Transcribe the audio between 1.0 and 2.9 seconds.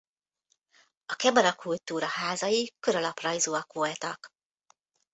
A Kebara-kultúra házai